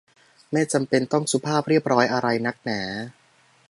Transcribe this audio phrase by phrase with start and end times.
[0.51, 2.81] ไม่จำเป็นต้องสุภาพเรียบร้อยอะไรนักหนา